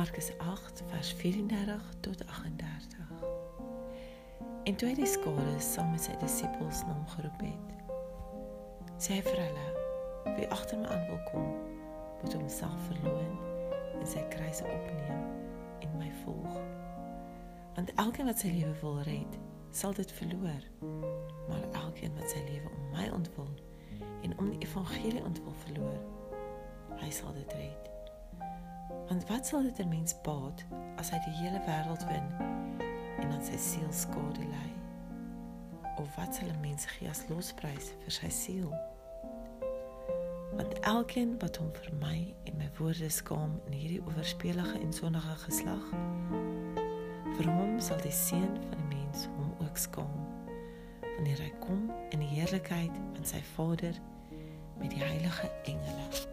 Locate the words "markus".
0.00-0.30